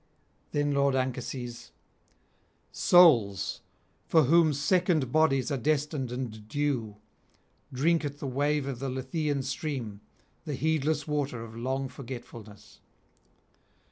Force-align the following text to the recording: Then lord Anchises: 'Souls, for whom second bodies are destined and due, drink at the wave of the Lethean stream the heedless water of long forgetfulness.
Then 0.51 0.73
lord 0.73 0.95
Anchises: 0.95 1.71
'Souls, 2.71 3.61
for 4.07 4.23
whom 4.23 4.51
second 4.51 5.11
bodies 5.11 5.51
are 5.51 5.57
destined 5.59 6.11
and 6.11 6.47
due, 6.47 6.97
drink 7.71 8.03
at 8.03 8.17
the 8.17 8.25
wave 8.25 8.65
of 8.65 8.79
the 8.79 8.89
Lethean 8.89 9.43
stream 9.43 10.01
the 10.43 10.55
heedless 10.55 11.07
water 11.07 11.43
of 11.43 11.55
long 11.55 11.87
forgetfulness. 11.87 12.79